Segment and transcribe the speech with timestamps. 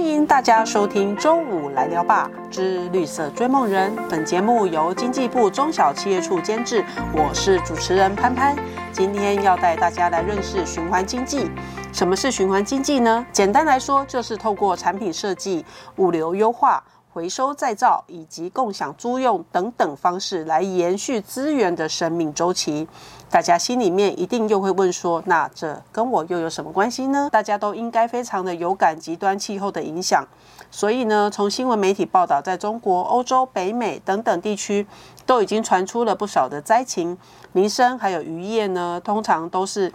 [0.00, 3.94] 欢迎大家收听《周五来聊吧之绿色追梦人》。
[4.08, 8.56] 本节目由经济部中小企业处监制，我是主持人潘潘。
[8.92, 11.50] 今天要带大家来认识循环经济。
[11.92, 13.24] 什么是循环经济呢？
[13.30, 16.82] 简单来说，就是透过产品设计、物流优化。
[17.12, 22.86] 回收再造以及共享租用等等方式来延续资源的生命周期，
[23.28, 27.28] 大家心里面一定又会问说：那这跟我又有什么关系呢？
[27.32, 30.24] 大家都应该非常的有感极端气候的影响，
[30.70, 34.86] 所以呢，从新闻媒体报道，在中国、欧洲、北美等等地区
[35.26, 37.18] 都已经传出了不少的灾情，
[37.50, 39.92] 民生还有渔业呢，通常都是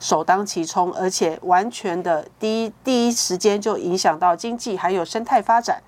[0.00, 5.82] 首当其冲，而且完全的第一第一时间就影响到经济还有生态发展。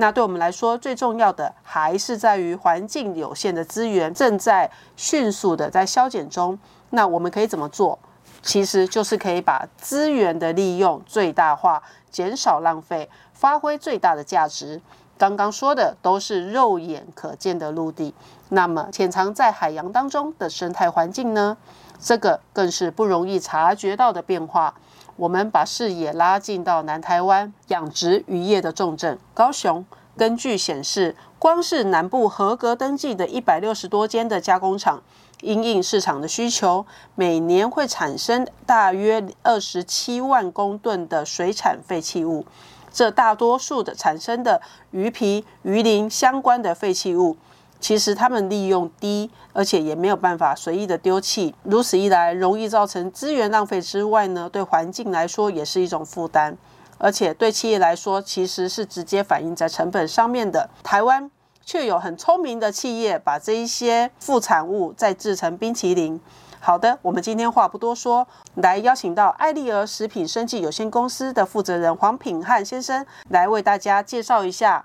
[0.00, 6.58] 那对我们来说，最重要的还是在于环境有限的资源正在迅速的在消减中。
[6.88, 7.98] 那我们可以怎么做？
[8.40, 14.80] 其实就是可以把资源的利用最大化，减少浪费，发挥最大的价值。
[15.18, 18.14] 刚刚说的都是肉眼可见的陆地，
[18.48, 21.58] 那么潜藏在海洋当中的生态环境呢？
[22.00, 24.72] 这个更是不容易察觉到的变化。
[25.20, 29.84] 我们把视野拉近到南台湾养殖渔业的重镇高雄。
[30.16, 35.02] 根据显示，光是南部合格登记的一百六十多间的加工厂，
[35.42, 42.46] 因应市场的需求，每年会产生大约二十七万公吨的水产废弃物。
[42.90, 47.36] 这大多数的产生的鱼皮、鱼鳞相关的废弃物。
[47.80, 51.54] 其实它们利用低，而且也没有办法随意的丢弃。
[51.64, 56.56] 如此一来，容易造成资源浪费之外呢，对环境来说也是一种负担，
[56.98, 60.68] 而且对企业来说，其实是直接反映在成本上面的。
[60.82, 61.30] 台湾
[61.64, 66.20] 却有很聪明的企业，把这一些副产物再制成冰淇淋。
[66.62, 74.84] 好的，我们今天话不多说，来邀请到爱丽儿食品生技有限公司的负责人黄品汉先生来为大家介绍一下。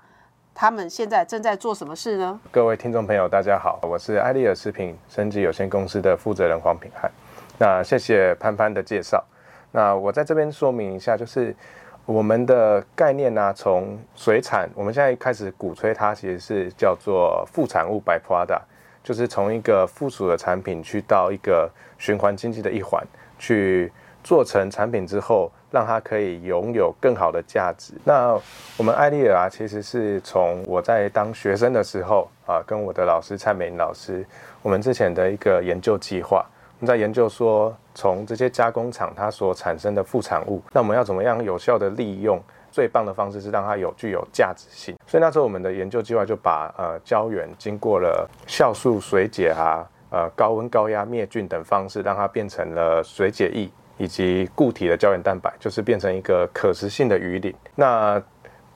[0.58, 2.40] 他们现在正在做什么事呢？
[2.50, 7.10] 各位听众朋友，大家好，我是艾丽尔食品升级有限公司的负责人黄品汉。
[7.58, 9.22] 那谢谢潘潘的介绍。
[9.72, 11.54] 那我在这边说明一下，就是
[12.06, 18.62] 我们的概念呢，从水产，我们现在开始鼓吹它，其实是叫做副产物 by product，
[19.04, 23.06] 就是从一个附属的产品去到一个循环经济的一环
[23.38, 23.92] 去。
[24.26, 27.94] 做成产品之后，让它可以拥有更好的价值。
[28.02, 28.36] 那
[28.76, 34.26] 我们艾丽尔啊，其实是从我在当学生的时候啊，跟我的老师蔡美玲老师，
[34.62, 36.44] 我们之前的一个研究计划，
[36.80, 42.42] 我们在研究说，从这些加工厂它所产生的副产物，那我们要怎么样有效的利用？
[42.72, 44.96] 最棒的方式是让它有具有价值性。
[45.06, 53.70] 所以那时候我们的研究计划就把呃胶原经过了酵素水解啊，呃高温高压灭菌等方式，让它变成了水解液。
[53.98, 57.54] 以及固体的胶原蛋白，就是变成一个可食性的鱼鳞。
[57.74, 58.22] 那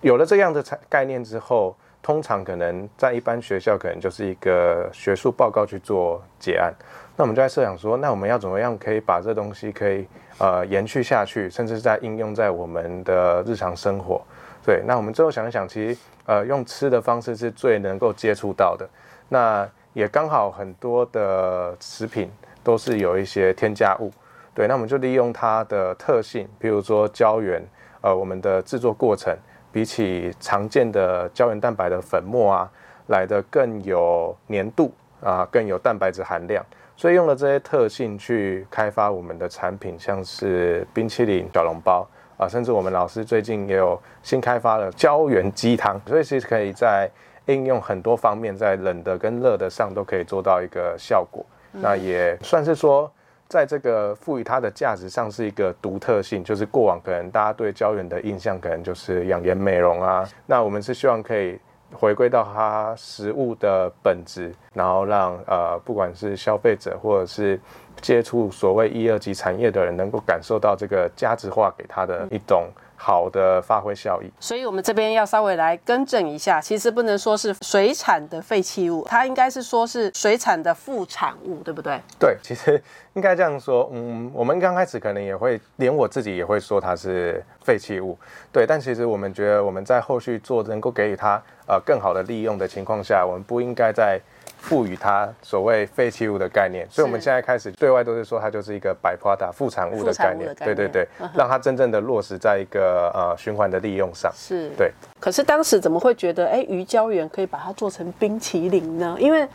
[0.01, 6.73] 有了这样的概念之后，通常可能在一般学校，可能就是一个学术报告去做结案。
[7.17, 10.07] 那我们就在设想说，那我们要怎么样可以把这东西可以
[10.39, 14.23] 呃延续下去，甚至在应用在我们的日常生活。
[14.65, 18.89] 对，那我们最后想一想，其实呃用吃的方式是最能够接触到的。
[19.29, 22.31] 那也刚好很多的食品
[22.63, 24.11] 都是有一些添加物。
[24.53, 27.63] 对，那我们就利用它的特性，比如说胶原，
[28.01, 29.35] 呃，我们的制作过程
[29.71, 32.71] 比起常见的胶原蛋白的粉末啊，
[33.07, 36.67] 来的更有粘度啊，更有蛋白质含量，
[36.97, 42.05] 所以用了这些特性去开发我们的产品，像是冰淇淋、小笼包
[42.37, 47.09] 啊，甚至我们老师最近也有新开发了胶原鸡汤，所以其实可以在
[47.47, 53.11] 应用很多方面，在冷的跟热的上都可以做到一个效果，那也算是说。
[53.51, 61.59] 在这个赋予它的价值上是一个独特性，就是过往可能大家对胶原的印象可能就是养颜美容啊，那我们是希望可以
[61.93, 67.59] 回归到它食物的本质，然后让呃不管是消费者或者是
[68.01, 72.69] 接触所谓一二级产业的人能够感受到这个价值化给他的一种。
[73.03, 81.99] 好的发挥效益，所以我们这边要稍微来更正一下，其实不能说是水产的废弃物，它应该是说是水产的副产物，对不对？
[82.19, 82.81] 对，其实
[83.15, 88.19] 应该这样说，嗯，我们刚开始可能也会，连我自己也会说它是废弃物，
[88.53, 94.21] 对，但其实我们觉得我们在后续做能够给予它呃更好的利用的情况下，我们不应该在。
[94.61, 104.31] 赋予它所谓废弃物的概念，所以我们现在开始对外都是说它就是一个百 p r o 副产物的概念，对对对，让它真正的落实在一个呃循环的利用上。
[104.35, 104.93] 是，对。
[105.19, 109.17] 可是当时怎么会觉得哎鱼胶原可以把它做成冰淇淋呢？
[109.19, 109.49] 因为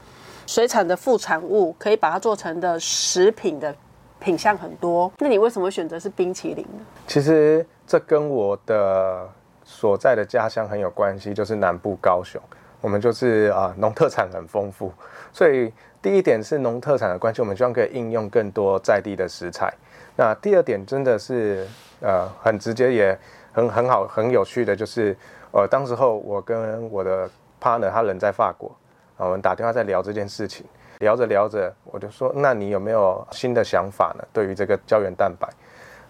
[0.48, 3.74] 水产的副产物可以把它做成的食品的
[4.19, 6.86] 品相很多，那你为什么会选择是冰淇淋呢？
[7.07, 9.30] 其实这跟我的
[9.63, 12.42] 所在的家乡很有关系，就是南部高雄，
[12.86, 14.94] 我们就是啊农特产很丰富，
[15.34, 15.74] 所以
[16.04, 19.74] 第一点是农特产的关系，我们希望可以应用更多在地的食材。
[20.16, 21.66] 那第二点真的是
[22.00, 23.18] 呃很直接也
[23.52, 25.18] 很很好很有趣的，就是
[25.52, 27.28] 呃当时候我跟我的
[27.60, 28.70] partner 他人在法国，
[29.18, 30.64] 啊我们打电话在聊这件事情，
[31.00, 34.24] 聊着聊着我就说，那你有没有新的想法呢？
[34.31, 35.50] 对于这个胶原蛋白，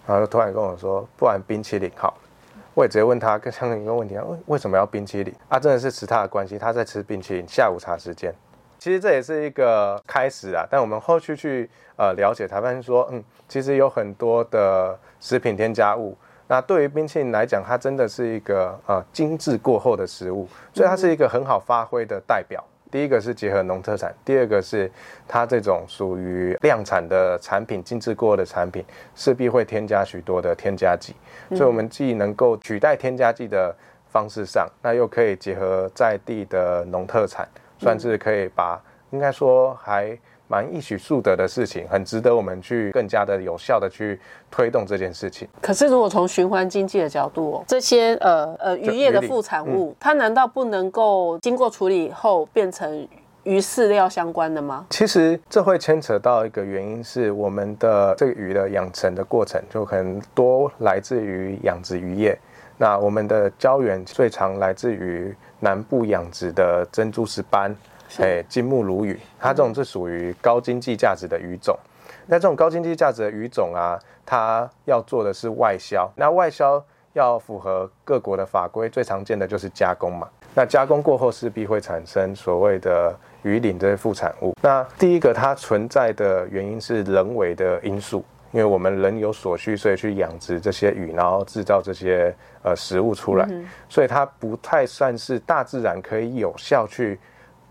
[0.06, 2.13] 然后就突然跟我说，不然冰淇淋好。
[2.75, 5.33] 我也直接问他，跟相同一个问题啊，为为什么要冰淇淋？
[5.48, 7.45] 啊，真的是吃他的关系，他在吃冰淇淋。
[7.48, 8.36] 下午茶时间，
[8.77, 10.68] 其实这也是一个开始啊。
[10.69, 16.18] 但我们后续去呃了解，才发现说，嗯，其实有很多的食品添加物。
[16.48, 22.62] 那对于冰淇淋来讲，它真的是一个呃精致过后的食物，所以它是一个很好发挥的代表。
[22.91, 24.89] 第一个是结合农特产，第二个是
[25.27, 28.83] 它这种属于量产的产品、精致过的产品，
[29.15, 31.15] 势必会添加许多的添加剂。
[31.49, 33.75] 所以，我们既能够取代添加剂的
[34.09, 37.47] 方式上，那又可以结合在地的农特产，
[37.77, 40.17] 算是可以把应该说还。
[40.47, 44.19] 蛮一举数得的事情，很值得我们去更加的有效的去
[44.51, 45.47] 推动这件事情。
[45.62, 53.07] 可是，如果从循环经济的角度，这些呃呃渔业的副产物，它难道不能够经过处理后变成
[53.44, 54.86] 鱼饲料相关的吗？
[54.92, 62.38] 其实这会牵扯到一个原因，是我们的这个鱼的养成的过程，就很多来自于养殖渔业。
[62.77, 67.75] 那我们的胶原最常来自于南部养殖的珍珠石斑。
[68.18, 71.78] 哎，金目鲈鱼，它这种是属于高经济价值的鱼种。
[72.28, 76.10] 那这种高经济价值的鱼种啊，它要做的是外销。
[76.16, 80.28] 那外销要符合各国的法规，最常见的就是加工嘛。
[80.54, 83.13] 那加工过后势必会产生所谓的
[83.44, 84.54] 鱼鳞这些副产物。
[84.62, 93.48] 那第一个它存在的原因是人为的因素，因为我们人有所需，所以去养殖这些鱼，然后制造这些呃食物出来，
[93.90, 97.19] 所以它不太算是大自然可以有效去。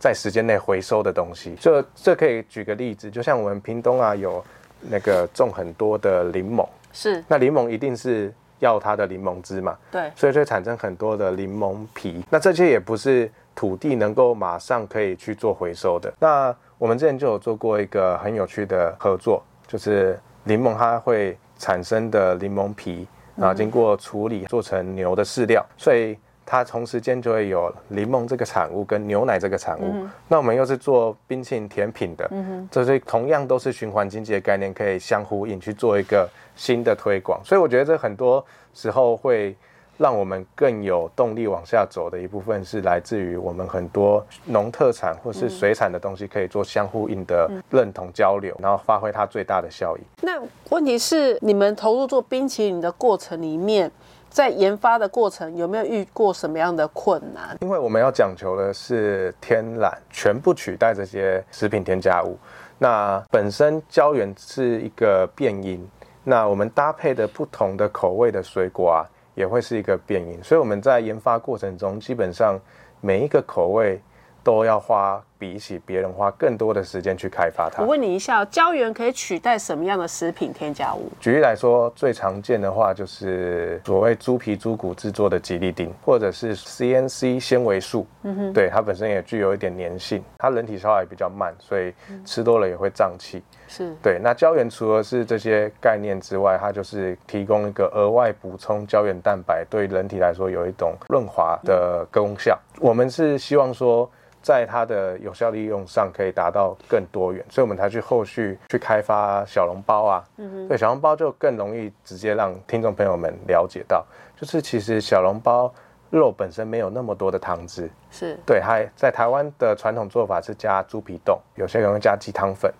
[0.04, 4.44] 在时间内回收的东西，这这可以举个例子，就像我们屏东啊，有
[4.78, 16.12] 那个种很多的柠檬，是，那柠檬一定是要它的柠檬汁嘛，对，所以就产生很多的柠檬皮，那这些也不是土地能够马上可以去做回收的。
[16.20, 26.14] 那我们之前就有做过一个很有趣的合作，就是柠檬它会产生的柠檬皮，然后经过处理做成牛的饲料，所以。
[26.46, 32.30] 它同时间就会有柠檬这个产物跟牛奶这个产物，那我们又是做冰淇淋甜品的，
[32.70, 37.40] 这是同样都是循环经济的概念，可以相呼应去做一个新的推广。
[37.44, 38.44] 所以我觉得这很多
[38.74, 39.56] 时候会
[39.96, 50.00] 让我们更有动力往下走的一部分，是来自于我们很多农特产或是水产的东西可以做相呼应的认同交流，然后发挥它最大的效益。
[50.20, 53.90] 那问题是，你们投入做冰淇淋的过程里面。
[54.34, 57.56] 在研发的过程有没有遇过什么样的困难？
[57.60, 62.36] 因为我们要讲求的是天然，全部取代这些食品添加物。
[62.76, 65.88] 那本身胶原是一个变因，
[66.24, 70.42] 那我们搭配的不同的口味的水果啊，也会是一个变因。
[70.42, 72.58] 所以我们在研发过程中，基本上
[73.00, 74.00] 每一个口味。
[74.44, 77.82] 都要花比起别人花更多的时间去开发它。
[77.82, 81.10] 我问你一下，胶原可以取代什么样的食品添加物？
[81.18, 88.06] 举例来说，最常见的话就是所谓猪皮、猪骨制作的吉利丁，或者是 CNC 纤维素。
[88.22, 91.92] 嗯哼，对，它本身也具有一点粘性，它人体消化也比较慢，所以
[92.24, 93.42] 吃多了也会胀气。
[93.66, 94.20] 是对。
[94.22, 102.58] 那胶原除了是这些概念之外，它就是提供一个额外补充胶原蛋白，对人体来说有一种润滑的功效。
[102.78, 104.10] 我们是希望说。
[104.44, 110.22] 在它的有效利用上可以达到更多元，所以我们才去后续去开发小笼包啊。
[110.68, 114.04] 对，小笼包就更容易直接让听众朋友们了解到，
[114.36, 115.72] 就是其实小笼包
[116.10, 118.60] 肉本身没有那么多的汤汁，是对。
[118.60, 122.70] 还在台湾的传统做法是加猪皮冻，有些人会加鸡汤粉。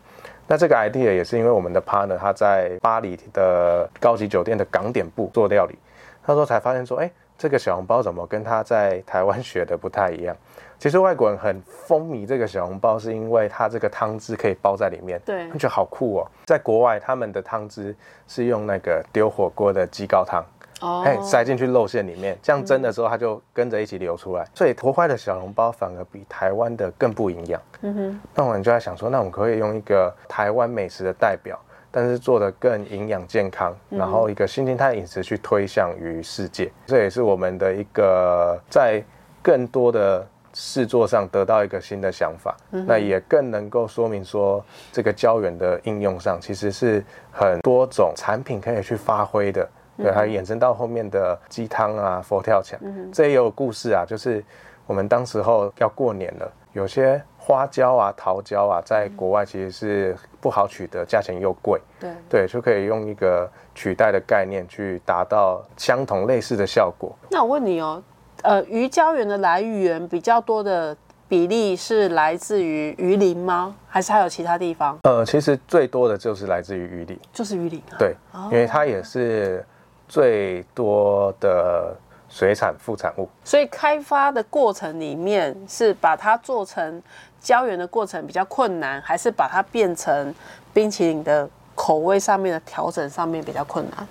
[0.47, 5.79] 那这个 idea 也是因为我们的 partner 他在巴黎的高级酒店的港点部做料理，
[6.23, 10.37] 他说才发现说，哎，这个小笼包怎么跟他在台湾学的不太一样？
[10.85, 16.31] 其实外国人很风靡这个小笼包，是因为它这个汤汁可以包在里面，对，觉得好酷哦。
[16.45, 17.97] 在国外，他们的汤汁
[18.29, 20.45] 是用那个丢火锅的鸡高汤，
[20.83, 24.47] 哦，哎，塞进去肉馅里面，这样蒸的时候它就跟着一起流出来。
[24.53, 27.59] 所以国外的小笼包反而比台湾的更不营养。
[27.81, 31.59] 嗯哼，那我们就在想说，那我们可以用一个台湾美食的代表，
[31.91, 36.71] 但是做的更营养健康，然后一个新形态饮食去推向于世界。
[36.85, 39.03] 这也是我们的一个在
[39.43, 40.29] 更多的。
[40.55, 52.79] 试作上得到一个新的想法，那也更能够说明说，这个胶原的应用上其实是很多种产品可以去发挥的对，还衍生到后面的鸡汤啊、佛跳墙，
[53.13, 54.05] 这也有故事啊。
[54.07, 54.43] 就是
[54.87, 61.81] 我们当时候要过年了，有些花椒啊、桃胶啊，在国外其实是不好取得，价钱又贵。
[62.01, 67.17] 对对，就可以用一个取代的概念去达到相同类似的效果。
[67.31, 68.03] 那我问你哦，
[68.45, 70.95] 呃，鱼胶原的来源比较多的
[71.27, 73.75] 比例是来自于鱼鳞吗？
[73.89, 74.99] 还是还有其他地方？
[75.05, 77.97] 呃，其实最多的就是来自于鱼鳞，就是鱼鳞啊。
[77.99, 78.15] 对，
[78.53, 79.65] 因为它也是
[80.07, 81.97] 最多的
[82.29, 83.27] 水产副产物。
[83.43, 87.03] 所以开发的过程里面是把它做成
[87.41, 90.35] 胶原的过程比较困难，还是把它变成
[90.75, 94.07] 冰淇淋的口味上面的调整上面比较困难？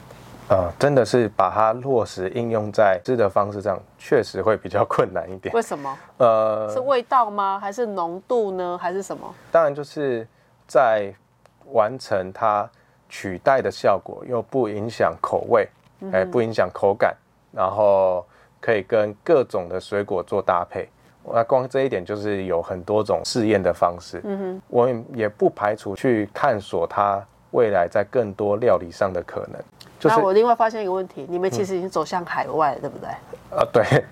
[0.50, 5.54] 呃，真的是把它落实应用在吃的方式上，确实会比较困难一点。
[5.56, 5.98] 为什么？
[6.18, 7.60] 呃，是味道吗？
[7.60, 8.78] 还是浓度呢？
[8.80, 9.34] 还是什么？
[9.52, 10.28] 当然就是
[10.68, 11.14] 在
[11.72, 12.70] 完成它
[13.10, 15.68] 取代的效果，又不影响口味，
[16.12, 17.16] 哎、不影响口感，
[17.52, 18.26] 然后
[18.60, 20.90] 可以跟各种的水果做搭配。
[21.26, 24.20] 那光这一点就是有很多种试验的方式。
[24.26, 29.62] 嗯哼，我也也不排除去探索它未来在更多料理上的可能。
[30.04, 33.10] 就是那我另外发现一个问题，你们其实已经走向海外了，对不对？
[33.52, 34.04] 呃，对，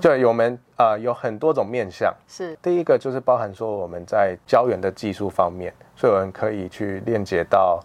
[0.00, 2.14] 对，我们呃有很多种面向。
[2.28, 7.80] 是第一个就是包含说我们在胶原的技术方面，所以我们可以去链接到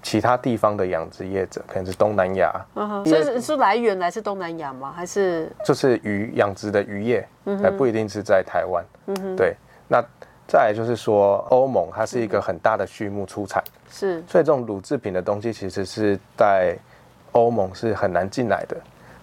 [0.00, 4.92] 其他地方的养殖业者，可能是东南亚，嗯哼，所以是是来源来自东南亚吗？
[4.94, 7.26] 还是就是鱼养殖的渔业，
[7.60, 8.84] 还不一定是在台湾。
[9.06, 9.56] 嗯哼，对。
[9.88, 10.00] 那
[10.46, 16.76] 再来就是说，欧盟它是一个很大的畜牧出产，是所以这种乳制品的东西其实是在
[17.32, 18.76] 欧盟是很难进来的。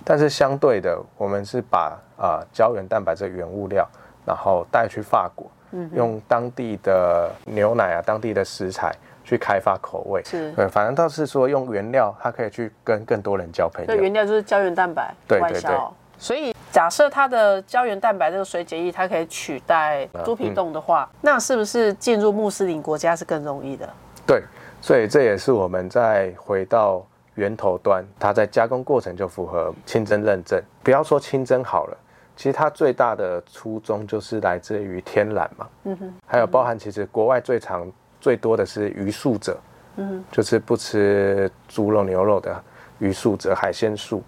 [0.04, 3.88] 但是相对的，我们是把啊、胶原蛋白这原物料，
[4.26, 5.48] 然后带去法国，
[5.94, 8.92] 用当地的牛奶啊、当地的食材
[9.24, 10.24] 去开发口味。
[10.26, 13.86] 是对，反正倒是说用原料，它可以去跟更多人交朋友。
[13.86, 15.94] 所以原料就是胶原蛋白对对外销。
[16.18, 23.88] 所以假设它的胶原蛋白这个水解液，它可以取代猪皮冻的话，那是不是进入穆斯林国家是更容易的？
[24.26, 24.44] 对，
[24.82, 27.06] 所以这也是我们在回到
[27.40, 30.62] 源头端，它在加工过程就符合清真认证。
[30.84, 31.98] 不要说清真好了，
[32.36, 35.68] 其实它最大的初衷就是来自于天然嘛。
[35.86, 36.14] 嗯哼。
[36.28, 39.58] 还有包含其实国外最常最多的是鱼素者，
[39.96, 42.62] 嗯，就是不吃猪肉牛肉的
[43.00, 44.22] 鱼素者海鲜素，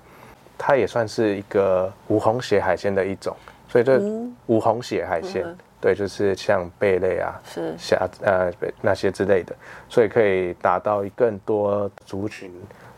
[0.57, 3.35] 它也算是一个无红血海鲜的一种，
[3.67, 5.43] 所以这嗯无红血海鲜。
[5.45, 8.51] 嗯对，就是像贝类啊，是虾呃
[8.81, 9.55] 那些之类的，
[9.89, 12.53] 所以可以达到更多族群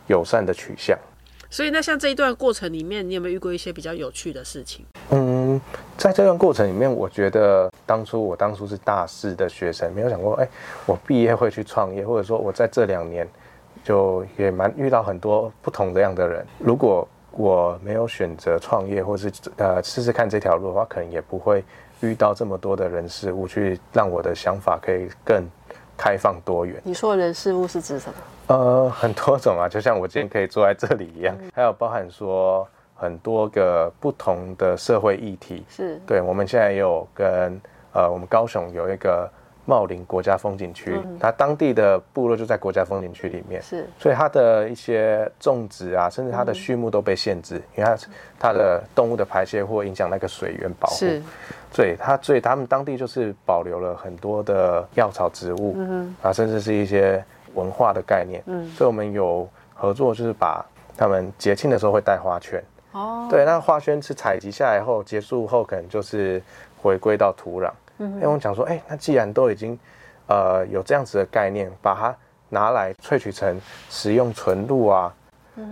[0.07, 0.97] 友善的取向。
[1.49, 4.83] 所以那像这一段过程里面，你有没有遇过一些比较有趣的事情？
[5.11, 5.61] 嗯，
[5.95, 10.47] 在这段过程里面，我觉得当初我当初是大四的学生，没有想过，哎，
[10.87, 13.27] 我毕业会去创业，或者说我在这两年
[13.83, 16.43] 就也蛮遇到很多不同的样的人。
[16.57, 21.63] 如果我没有选择创业，或是呃试试看这条路的话，可能也不会
[22.01, 25.47] 遇到这么多的人事物，去让我的想法可以更
[25.97, 26.81] 开放多元。
[26.83, 28.15] 你说的人事物是指什么？
[28.47, 35.63] 呃，很多种啊，就像我今天可以坐在这里一样，还有包含说很多个不同的社会议题。
[35.69, 37.59] 是对，我们现在也有跟
[37.93, 39.29] 呃，我们高雄有一个
[39.65, 47.97] 茂林国家风景区，它当地的部落就在国家风景区里面，是所以它的一些种植啊，甚至它的畜牧都被限制，因为它
[48.37, 50.95] 它的动物的排泄或影响那个水源保护。
[50.97, 51.21] 是
[51.73, 57.23] 对，它所以他们当地就是保留了很多的药草植物，嗯啊，甚至是一些
[57.55, 60.63] 文化的概念，嗯，所以我们有合作，就是把
[60.95, 66.41] 他们节庆的时候会带花圈，哦，对，那花圈是采集下来后结束后，可能就是
[66.81, 69.77] 回归到土壤，嗯，因为我讲说，哎、那既然都已经
[70.27, 72.15] 呃有这样子的概念，把它
[72.49, 75.11] 拿来萃取成食用纯露啊，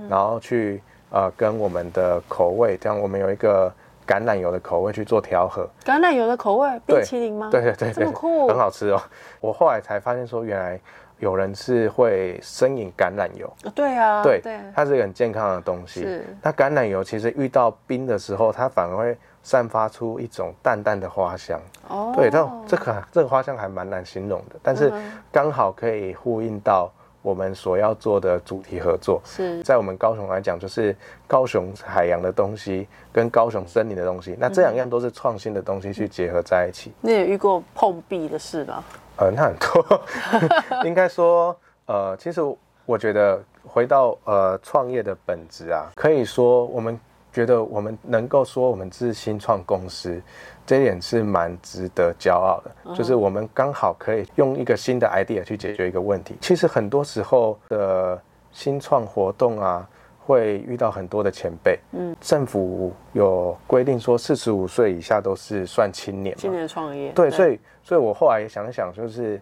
[0.09, 0.81] 然后去
[1.11, 3.71] 呃跟我们的口味，这样我们有一个
[4.11, 7.47] 橄榄油的口味去做调和，橄榄油的口味，冰淇淋吗？
[7.49, 9.01] 对对对对，这么酷很好吃哦。
[9.39, 10.77] 我后来才发现说，原来
[11.19, 16.01] 有人是会生饮橄榄油，哦对啊，对，对，它是一个很健康的东西。
[16.01, 21.57] 是那橄榄油其实遇到冰的时候，它反而会散发出一种淡淡的花香。
[21.87, 26.91] 哦，对，但这个这个花香还蛮难形容的，但是嗯刚好可以呼应到
[27.21, 29.21] 我们所要做的主题合作。
[29.25, 30.95] 是在我们高雄来讲，就是
[31.27, 36.91] 高雄海洋的东西跟高雄森林的东西，那这两样都是创新的东西去结合在一起。
[37.01, 38.83] 你有遇过碰壁的事吗？
[39.17, 40.01] 呃，那很多，
[40.83, 42.41] 应该说，呃，其实
[42.85, 46.99] 我觉得回到呃创业的本质啊，可以说我们
[47.31, 50.19] 觉得我们能够说我们是新创公司，
[50.65, 56.35] 这一点是蛮值得骄傲的，就是我们刚好可以用一个新的 idea 去解决一个问题。
[56.39, 59.87] 其实很多时候的新创活动啊，
[60.19, 69.41] 会遇到很多的前辈，嗯，政府有规定说四十五岁以下都是算青年嘛，青年创业，对，所以所以我后来也想一想，就是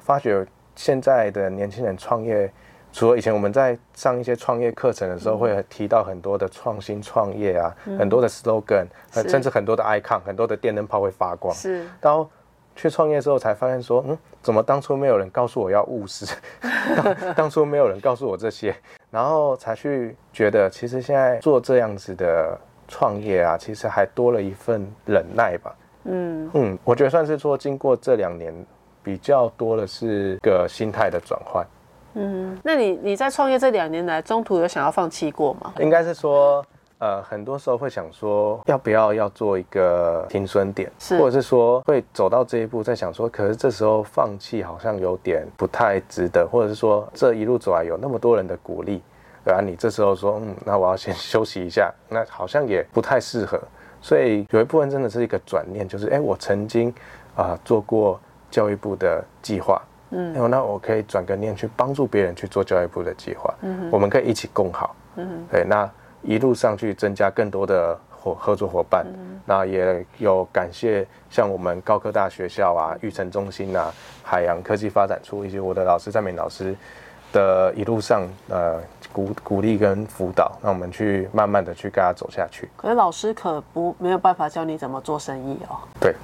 [0.00, 0.44] 发觉
[0.74, 2.50] 现在的年轻人创业，
[2.94, 11.52] 除了以前我们在上一些创业课程的时候，会提到很多的创新创业啊，很多的 slogan，甚至很多的 icon，很多的电灯泡会发光。
[11.52, 11.84] 是。
[12.00, 12.30] 到
[12.76, 16.24] 去创业之后，才发现说，嗯，怎么当初没有人告诉我要务实，
[17.02, 18.72] 当当初没有人告诉我这些，
[19.10, 25.76] 然后才去觉得，其实现在做这样子的创业啊，其实还多了一份忍耐吧。
[26.04, 26.48] 嗯。
[26.54, 28.54] 嗯，我觉得算是说，经过这两年，
[29.02, 31.66] 比较多的是个心态的转换。
[32.14, 35.72] 嗯，那你你在创业这两年来，中途有想要放弃过吗？
[35.80, 36.64] 应该是说，
[36.98, 49.02] 呃，很多时候会想说，要不要要做一个停损点，是或者是说会走到这一步，在想说，可是这时候放弃好像有点不太值得，或者是说这一路走来有那么多人的鼓励，
[49.44, 53.60] 对啊，你这时候说，嗯，那我要先休息一下，那好像也不太适合，
[54.00, 56.94] 所以有一部分真的是一个转念，就是哎，我曾经
[57.34, 59.82] 啊、做过教育部的计划。
[60.14, 65.90] 嗯，那我可以转个念去帮助别人去做教育部的计划，嗯，我们可以一起共好，嗯，对，那
[66.22, 73.92] 一路上去增加更多的伙合作伙伴，嗯那也有感谢像我们高科大学校啊、育成中心啊、
[74.22, 76.74] 海洋科技发展处以及我的老师赞美老师
[77.30, 78.80] 的一路上呃
[79.12, 82.70] 鼓鼓励跟辅导，让我们去慢慢的去跟他走下去。
[82.74, 85.76] 可是老师可不没有办法教你怎么做生意哦。
[86.00, 86.14] 对，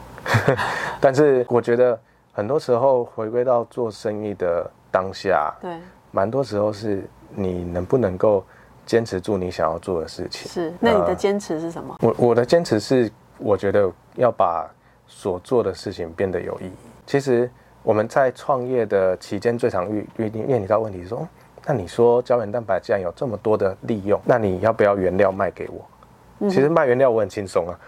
[0.98, 2.00] 但是我觉得
[2.40, 5.76] 很多时候回归到做生意的当下，对，
[6.10, 7.04] 蛮多时候是
[7.34, 8.42] 你能不能够
[8.86, 10.50] 坚持住你想要做的事情。
[10.50, 10.72] 是。
[10.80, 11.94] 那你的呃坚持是什么？
[12.00, 14.66] 我我的坚持是，我觉得要把
[15.06, 16.72] 所做的事情变得有意义。
[17.04, 17.50] 其实
[17.82, 21.28] 我们在创业的期间，最常遇遇面临到问题是说，嗯
[21.66, 25.84] 那你说胶原蛋白既然有这么多的利用，那你要不要原料卖给我？
[26.48, 27.78] 其实卖原料我很轻松啊，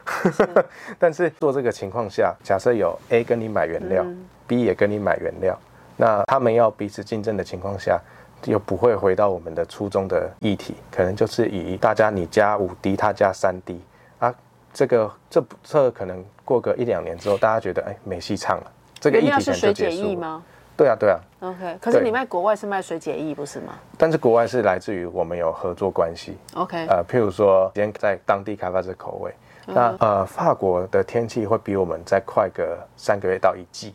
[1.00, 4.04] 但是做这个情况下，假设有 A 跟你买原料、
[4.52, 5.58] b 也跟你买原料，
[5.96, 7.98] 那他们要彼此竞争的情况下，
[8.44, 13.80] 又不会回到我们的初衷的议题，可能就是以大家你加五 D，他加三 D
[14.18, 14.34] 啊，
[14.74, 20.08] 这个这不这可能过个一两年之后，大家觉得哎没戏唱了，这个议题可能是水解就结束了。
[20.10, 20.42] 液吗
[20.76, 29.32] 对啊对啊，？OK，可是你卖国外是卖水解液不是吗但是国外是来自于我们有合作关系，？OK，呃，譬如说今天在当地开发这口味，
[29.66, 33.94] 那呃法国的天气会比我们再快个三个月到一季，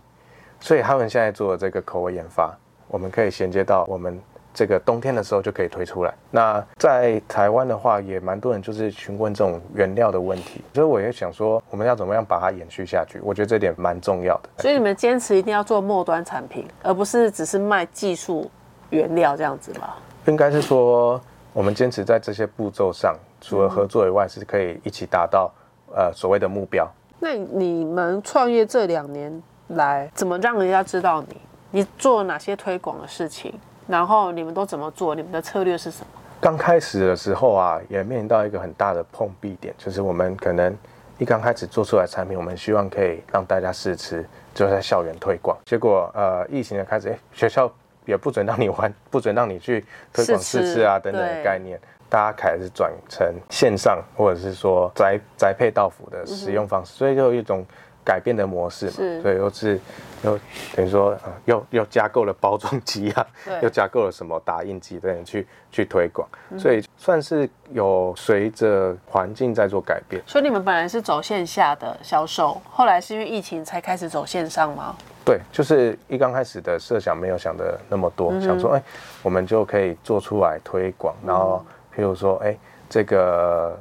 [0.59, 2.55] 所以他们现在做的这个口味研发，
[2.87, 4.19] 我们可以衔接到我们
[4.53, 6.13] 这个冬天的时候就可以推出来。
[6.31, 13.19] 那在台湾的话，也蛮多人就是询问这种原料的问题，所以我也想说，我们要怎么样把它延续下去？
[13.21, 14.49] 我觉得这点蛮重要的。
[14.57, 18.49] 所以你们坚持一定要做末端产品，而不是只是卖技术
[18.89, 19.93] 原料这样子吗？
[20.25, 21.21] 应该是说，
[21.53, 25.51] 我们坚持在这些步骤上，除了合作以外，是可以一起达到
[25.95, 26.91] 呃所谓的目标。
[27.19, 31.37] 那你们创业这两年来，怎么让人家知道你？
[31.69, 33.53] 你做哪些推广的事情？
[33.87, 35.13] 然后你们都怎么做？
[35.13, 36.07] 你们的策略是什么？
[36.39, 40.75] 刚开始的时候啊，也面临到一个很大的碰壁点，就是我们可能
[41.17, 45.57] 一刚开始做出来的产品，我们希望可以让大家试吃，就在校园推广。
[45.65, 47.69] 结果呃，疫情的开始，哎，学校
[48.05, 51.79] 也不准让你玩，不准让你去推广试吃啊等等的概念。
[52.09, 57.65] 大家开始转成线上，或者是说宅宅配到府的使用方式，所以就有一种
[58.07, 58.93] 改变的模式嘛。
[59.21, 59.79] 所以又是
[60.23, 60.39] 又
[60.73, 63.27] 等于说，呃、又又加购了包装机啊，
[63.61, 66.25] 又加购了什么打印机等等去去推广，
[66.57, 70.23] 所以算是有随着环境在做改变。
[70.25, 74.95] 所以你们本来是走线下的销售，后来是因为疫情才开始走线上吗？
[75.25, 78.83] 对，就是一刚开始的设想没有想的那么多，想说哎，
[79.21, 82.57] 我们就可以做出来推广，然后譬如说哎，
[82.89, 83.77] 这个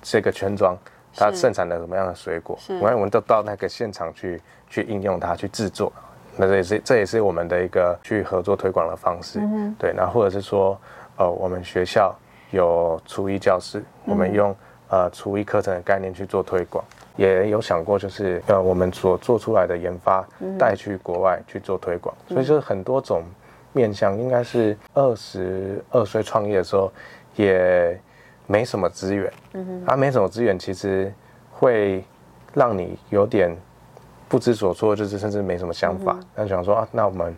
[0.00, 0.78] 这个全装
[1.16, 2.74] 它盛产了什么样的水果，是。
[2.78, 5.92] 我们我们都到那个现场去去应用它去制作，
[6.36, 9.40] 那这也是这也是我们的一个去合作推广的方式，
[9.78, 10.78] 对，那或者是说
[11.16, 12.14] 呃，我们学校
[12.50, 14.54] 有厨艺教室，我们用
[14.88, 16.84] 呃厨艺课程的概念去做推广。
[17.16, 20.26] 也有想过，就是呃，我们所做出来的研发
[20.58, 23.22] 带去国外去做推广，所以就是很多种
[23.72, 24.18] 面向。
[24.18, 26.92] 应该是二十二岁创业的时候，
[27.36, 27.96] 也
[28.46, 31.12] 没什么资源，嗯啊，没什么资源，其实
[31.50, 32.04] 会
[32.52, 33.56] 让你有点
[34.28, 36.18] 不知所措，就是甚至没什么想法。
[36.34, 37.34] 那想说啊，那我们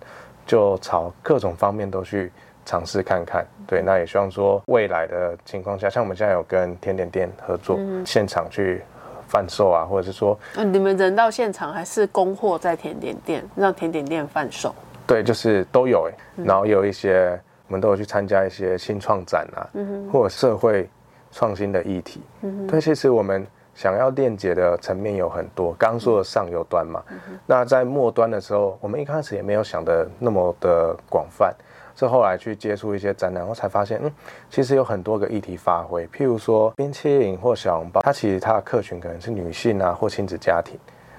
[0.47, 2.33] 就朝各种方面都去
[2.65, 3.47] 尝试看看。
[3.67, 8.83] 对，那也希望说未来的情况下，像我们现在有跟甜点店合作，现场去
[9.29, 14.75] 贩售啊，或者是说，呃，你们人到现场还是供货在甜点店，让甜点店贩售？
[15.07, 19.67] 对，就是都有哎、然后有一些我们都有去参加一些新创展啊，
[20.13, 20.89] 或者社会
[21.33, 22.21] 创新的议题。
[22.69, 25.75] 对，其实我们想要链接的层面有很多。
[25.79, 27.03] 刚刚说的上游端嘛，
[27.45, 31.53] 那在末端的时候，我们一开始也没有想的那么的广泛，
[31.97, 34.11] 是后来去接触一些展览，我才发现，嗯，
[34.49, 36.07] 其实有很多个议题发挥。
[36.07, 40.79] 譬如说冰淇淋或小笼包，它其实它的客群可能是女性啊，或亲子家庭，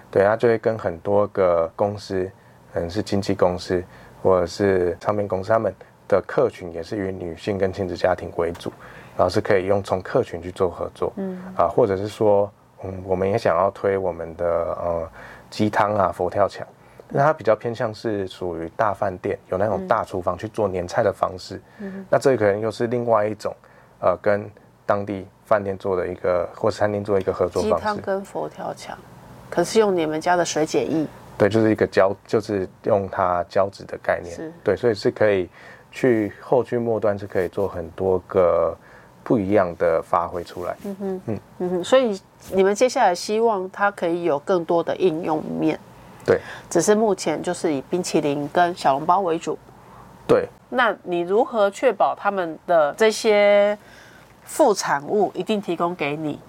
[0.09, 2.31] 对，它就会跟很多个公司，
[2.73, 3.83] 可能是经纪公司
[4.23, 5.75] 或者是唱片公司，他们。
[6.07, 8.71] 的客群也是以女性跟亲子家庭为主，
[9.17, 11.37] 然后是可以用从客群去做合作，嗯。
[11.55, 12.49] 啊，或者是说，
[12.83, 15.09] 嗯，我们也想要推我们的呃
[15.49, 16.65] 鸡汤啊佛跳墙，
[17.09, 23.53] 那它比较偏向是属于大饭店有那种大厨房去做年菜的方式，嗯，那这可能又是另外一种
[23.99, 24.49] 呃跟
[24.85, 27.77] 当地饭店做的一个或餐厅做一个合作方式。
[27.77, 28.97] 鸡汤跟佛跳墙，
[29.49, 31.05] 可是用你们家的水解液，
[31.37, 35.49] 对，就是一个胶，就是用它胶质的概念，对，所以是可以。
[35.97, 38.77] 去后续末端是可以做很多个
[39.23, 40.77] 不一样的发挥出来。
[40.85, 45.79] 嗯哼，嗯嗯哼，所以你们接下来希望它可以有更多的应用面。
[46.23, 49.57] 对，只是目前就是以冰淇淋跟小笼包为主。
[50.27, 53.75] 对，那你如何确保他们的这些
[54.43, 56.39] 副产物一定提供给你？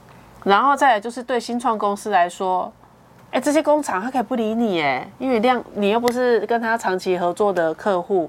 [0.44, 2.70] 然后再来就是对新创公司来说，
[3.30, 8.28] 哎，这些工厂他可以不理你哎，因为量你又不是跟他长期合作的客户。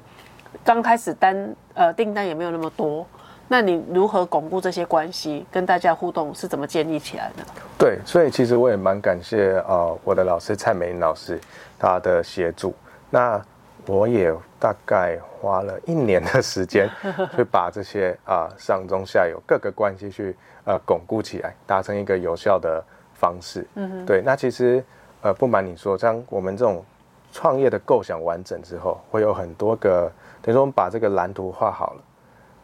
[0.63, 3.05] 刚开始单呃订单也没有那么多，
[3.47, 7.43] 那你如何巩固这些关系，跟大家互动是怎么建立起来的？
[7.77, 11.39] 对，所以其实我也蛮感谢呃我的老师蔡美玲老师
[11.79, 12.73] 他的协助。
[13.09, 13.41] 那
[13.87, 16.89] 我也大概花了一年的时间，
[17.35, 20.35] 去把这些啊上中下游各个关系去
[20.65, 22.83] 呃巩固起来，达成一个有效的
[23.13, 23.65] 方式。
[23.75, 24.21] 嗯，对。
[24.23, 24.83] 那其实
[25.21, 26.83] 呃不瞒你说，像我们这种
[27.31, 30.11] 创业的构想完整之后，会有很多个。
[30.41, 32.01] 等于说我们把这个蓝图画好了，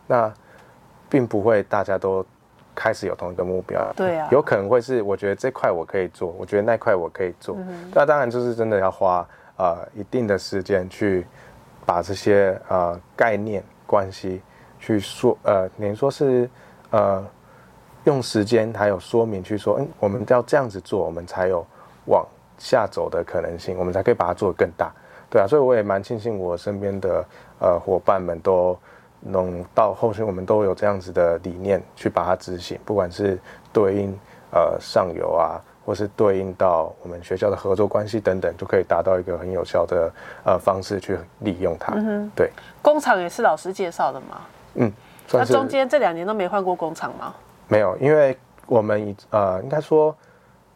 [0.07, 0.33] 那
[1.09, 2.25] 并不会大家都
[2.73, 3.85] 开始有同一个目标。
[3.95, 7.57] 对啊，有可能会是我觉得这块我可以做，我觉得那块我可以做。
[7.93, 11.25] 那当然就是真的要花呃一定的时间去
[11.85, 14.41] 把这些呃概念关系
[14.79, 16.49] 去说呃，等于说是
[16.89, 17.23] 呃
[18.05, 21.65] 用时间还有说明去说，嗯，我们要这样子做，我们才有
[22.05, 22.25] 往
[22.57, 24.91] 下走的可能性，我们才可以把它做得更大。
[25.29, 27.23] 对啊，所以我也蛮庆幸我身边的。
[27.59, 28.77] 呃，伙伴们都
[29.21, 33.39] 能到后续，我们都有这样子的理念去把它执行，不管是
[33.73, 34.15] 对应
[34.51, 40.11] 呃上游啊，或是对应到我们学校的合作关系等等，就可以达到一个很有效的
[40.43, 41.95] 呃方式去利用它。
[42.35, 44.41] 对，工厂也是老师介绍的吗？
[44.75, 44.91] 嗯，
[45.31, 47.33] 那中间这两年都没换过工厂吗？
[47.67, 48.37] 没有，因为
[48.67, 50.15] 我们呃应该说，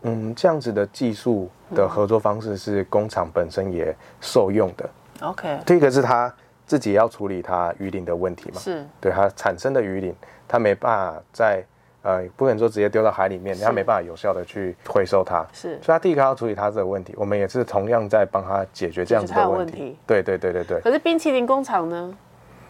[0.01, 4.89] 嗯，这样子的技术的合作方式是工厂本身也受用的。
[5.21, 6.33] OK，第一个是它。
[6.69, 8.59] 自己要处理它鱼鳞的问题嘛？
[8.59, 10.15] 是，对它产生的鱼鳞，
[10.47, 11.65] 它没办法在
[12.03, 15.43] 呃，不可能说直接丢到海里面，它没办法有效的去回收它。
[15.51, 19.97] 是，所以它第一个要处理它这个问题，我们也是同样在帮他解决这样子的问题。
[20.05, 20.79] 对对对对对。
[20.81, 22.15] 可是冰淇淋工厂呢，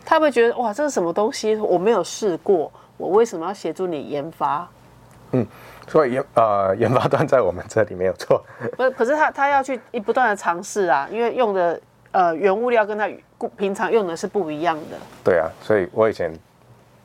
[0.05, 1.57] 他会觉得哇，这是什么东西？
[1.57, 4.65] 我没有试过，我为什么要协助你研发？
[5.33, 5.45] 嗯，
[5.89, 8.41] 所以研呃研发端在我们这里没有错。
[8.77, 11.77] 不是，可是他他要去一不断的尝试啊，因为用的。
[12.11, 13.07] 呃，原物料跟他
[13.49, 14.97] 平常用的是不一样的。
[15.23, 16.31] 对啊，所以我以前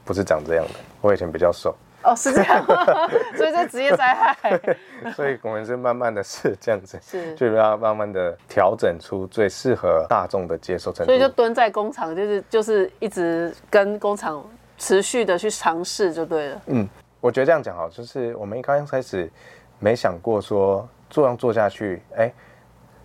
[0.04, 1.74] 不是长这样的，我以前比较瘦。
[2.02, 2.64] 哦，是这样，
[3.36, 4.60] 所以这职业灾害。
[5.16, 11.10] 所以我们是慢慢的是这样子，是就要慢慢的调整出最适合大众的接受程度。
[11.10, 14.44] 所以就蹲在工厂，就是就是一直跟工厂
[14.76, 16.62] 持续的去尝试就对了。
[16.66, 16.88] 嗯，
[17.20, 19.30] 我觉得这样讲好，就是我们一刚开始
[19.78, 22.32] 没想过说这样做下去，哎，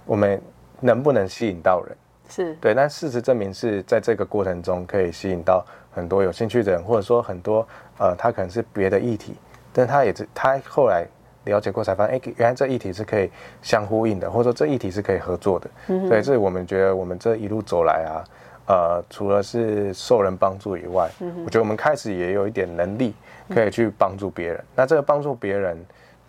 [0.06, 0.42] 我们。
[0.82, 1.98] 能不能吸引到人？
[2.30, 9.34] 是对，但事实证明是在这个过程中可以吸引到很多有兴趣的人，或者说很多呃，他可能是别的议题，
[9.74, 11.06] 但他也是他后来
[11.46, 13.30] 了解过才发现，哎，原来这议题是可以
[13.62, 15.70] 相呼应的，或者说这议题是可以合作的。
[15.88, 18.24] 嗯，对，这是我们觉得我们这一路走来啊，
[18.68, 21.10] 呃，除了是受人帮助以外，
[21.44, 23.16] 我觉得我们开始也有一点能力
[23.50, 24.64] 可以去帮助别人。
[24.76, 25.78] 那这个帮助别人。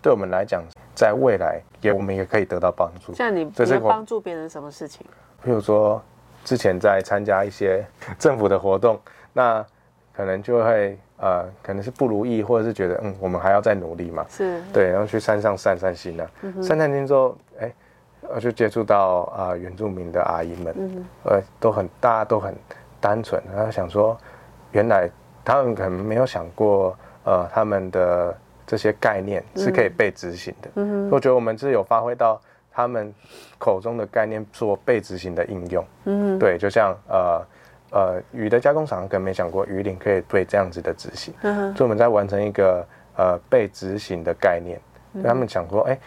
[0.02, 3.12] 对我们来讲，在未来也我们也可以得到帮助。
[3.12, 5.04] 像你，这是帮助别人什么事情？
[5.44, 6.02] 譬如说，
[6.44, 7.84] 之前在参加一些
[8.18, 9.00] 政府的活动，
[9.32, 9.64] 那
[10.14, 14.24] 可能就会呃，可能是不如意，或者是觉得嗯，我们还要再努力嘛。
[14.28, 14.62] 是。
[14.72, 16.26] 对，然后去山上散散心呢。
[16.62, 17.72] 散散心之后，哎，
[18.34, 22.54] 我就接触到啊，原住民的阿姨们，呃，都很大家都很
[23.00, 24.16] 单纯，然后想说，
[24.72, 25.08] 原来
[25.44, 28.36] 他们可能没有想过，呃，他们的。
[28.66, 30.70] 这些概念是可以被执行的。
[30.76, 32.40] 嗯，我觉得我们是有发挥到
[32.72, 33.12] 他们
[33.58, 35.84] 口中的概念做被执行的应用。
[36.04, 37.46] 嗯，对，就像呃，
[37.90, 44.80] 呃，鱼的加工厂可能没想过鱼鳞可以被这样子的执行，嗯，所以我们在完成一个呃被执行的概念。
[45.24, 45.98] 他们想说，哎、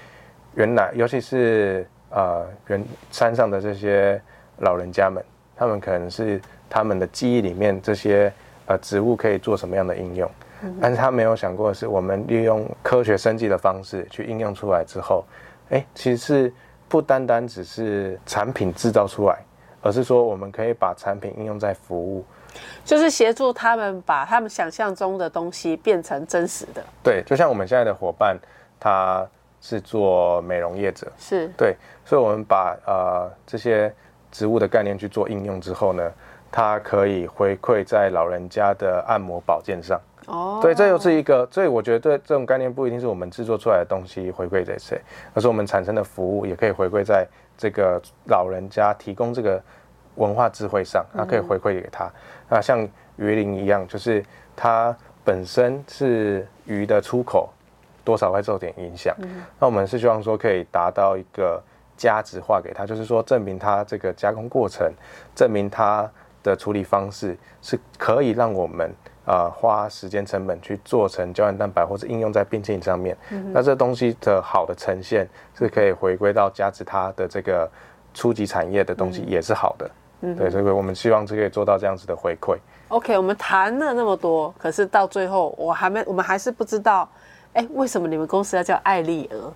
[0.56, 4.22] 原来尤其是呃原山上的这些
[4.60, 5.22] 老人家们，
[5.58, 8.32] 他们可能是他们的记忆里面这些
[8.66, 10.32] 呃植物可以做什么样的应用，
[10.80, 15.26] 但是他没有想过的是，我们利用科学生计的方式去应用出来之后，
[15.74, 16.54] 哎、其实是
[16.88, 19.44] 不单单只是产品制造出来，
[19.82, 22.24] 而是说我们可以把产品应用在服务。
[22.86, 28.38] 就是协助他们把他们想象中的东西变成真实的，对，就像我们现在的伙伴，
[28.80, 29.28] 他
[29.60, 33.92] 是做美容业者，是对，所以我们把呃这些
[34.34, 36.12] 植物的概念去做应用之后呢，
[36.52, 39.98] 它可以回馈在老人家的按摩保健上。
[40.28, 45.00] 哦，对，这又是一个，所以我觉得这种概念不一定是我们制作出来的东西回馈给谁，
[45.34, 49.62] 而是我们产生的服务也可以回馈在这个老人家提供这个
[50.16, 52.10] 文化智慧上，它可以回馈给他。
[52.50, 54.24] 那像鱼鳞一样，就是
[54.56, 57.50] 它本身是鱼的出口，
[58.06, 59.14] 多少会受点影响。
[59.60, 61.62] 那我们是希望说可以达到一个
[61.98, 64.92] 价值化给他，就是说证明他这个加工过程，
[65.36, 66.10] 证明他
[66.42, 68.92] 的处理方式是可以让我们
[69.26, 73.18] 呃花时间成本去做成胶原蛋白，或者应用在冰淇淋上面。
[73.52, 75.28] 那这东西的好的呈现
[75.58, 77.70] 是可以回归到价值它的这个
[78.14, 79.90] 初级产业的东西也是好的。
[80.26, 82.58] 嗯对，所以我们希望是可以做到这样子的回馈。
[82.88, 87.10] OK，我们谈了那么多，可是到最后我还没，我们还是不知道，
[87.52, 89.54] 哎，为什么你们公司要叫艾丽儿，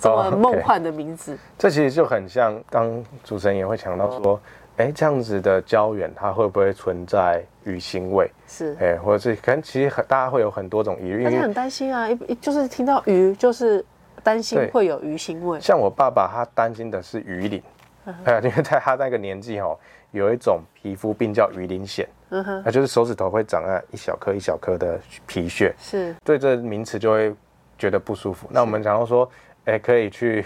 [0.00, 1.36] 这么梦幻的名字？
[1.58, 4.40] 这其实就很像刚主持人也会强调说，
[4.76, 8.30] 哎、这样子的胶原它会不会存在鱼腥味？
[8.46, 13.84] 是，哎、或者是可能其实很大家会有很多种疑虑，大家很担心啊，一一就是听到鱼，就是
[14.22, 15.60] 担心对会有鱼腥味。
[15.60, 17.62] 像我爸爸他担心的是鱼鳞，
[18.06, 19.78] 嗯哎、 因为在他那个年纪哦，
[20.12, 27.34] 有一种皮肤病叫鱼鳞癣，嗯哼，那就是手指头会长啊一小颗一小颗的皮屑，是，对这名词就会
[27.76, 28.48] 觉得不舒服。
[28.50, 29.28] 那我们想要说，
[29.70, 30.44] 哎、可以去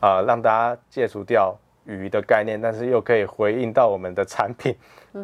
[0.00, 4.76] 啊、让大家戒除掉鱼的概念，但是又可以回应到我们的产品，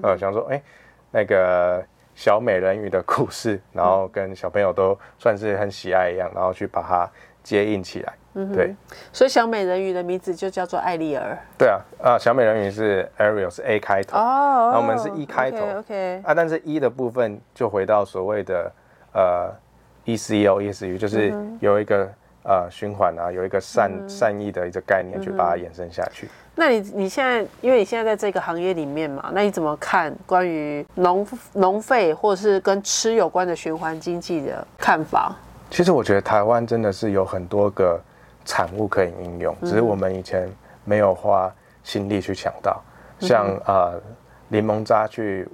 [0.02, 0.62] 呃，想说，哎、
[1.10, 1.84] 那个
[2.14, 7.08] 小美人鱼的故事，然后跟小朋友都算是很喜爱一样，然后去把它
[7.42, 8.12] 接应起来。
[8.34, 8.72] 嗯对
[9.12, 11.36] 所以小美人鱼的名字就叫做艾丽儿。
[11.58, 18.72] 对啊，啊，小美人鱼是 Ariel 是 A 开头，哦那我们是一开头 OK，, 啊，但是一的部分就回到所谓的
[19.14, 19.52] 呃
[20.06, 22.08] ECO ESU，就是有一个、
[22.42, 26.28] 呃循环啊，有一个善、善意的一个概念去把它延伸下去。
[26.54, 35.34] 那你你现在，因为你现在在这个行业里面嘛，那你怎么看关于农农废或是跟吃有关的循环经济的看法？
[35.70, 37.98] 其实我觉得台湾真的是有很多个
[38.44, 40.50] 产物可以应用，只是我们以前
[40.84, 41.50] 没有花
[41.84, 42.82] 心力去抢到。
[43.20, 43.92] 像啊
[44.48, 45.46] 柠檬渣去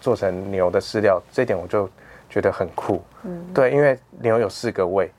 [0.00, 1.88] 做成牛的饲料，这点我就
[2.28, 3.00] 觉得很酷。
[3.22, 5.10] 嗯，对，因为牛有四个胃，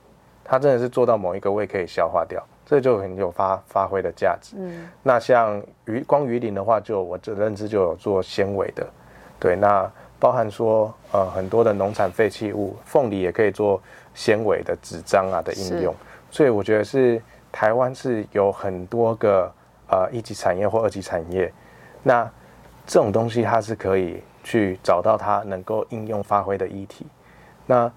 [0.51, 4.57] 它真的是做到某一个胃可以消化掉，这就很有发发挥的价值。
[4.59, 8.85] 嗯，那像鱼光鱼鳞的话就，我这认知就有做纤维的，
[9.39, 13.81] 对，那包含说呃很多的农产废弃物，凤梨也可以做
[14.13, 15.95] 纤维的纸张啊的应用，
[16.29, 19.49] 所以我觉得是台湾是有很多个
[19.89, 21.49] 呃一级产业或二级产业，
[22.03, 22.29] 那
[22.85, 27.05] 这种东西它是可以去找到它能够应用发挥的议题，
[27.65, 27.89] 那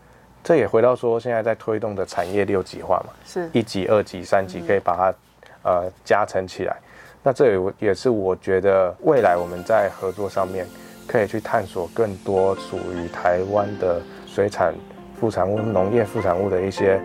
[0.44, 5.14] 这也回到说现在在推动的产业六级化嘛，是一级、二级、三级可以把它
[5.62, 6.76] 呃加成起来。
[7.22, 10.66] 那这也也是我觉得未来我们在合作上面
[11.08, 14.74] 可以去探索更多属于台湾的水产
[15.18, 17.00] 副产物、农业副产物的一些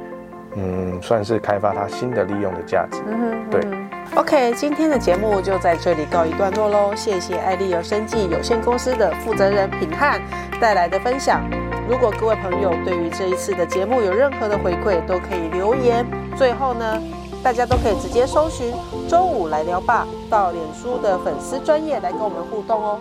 [0.55, 3.01] 嗯，算是开发它新的利用的价值。
[3.49, 3.61] 对。
[4.15, 6.93] OK，今天的节目就在这里告一段落喽。
[6.95, 10.19] 谢谢爱丽儿生技有限公司的负责人品汉
[10.59, 11.68] 带来的分享。
[11.89, 16.05] 如果各位朋友对于这一次的节目有任何的回馈，都可以留言。
[16.37, 17.01] 最后呢，
[17.41, 18.71] 大家都可以直接搜寻
[19.09, 22.99] “周五来聊吧”到脸书的粉丝专业来跟我们互动哦。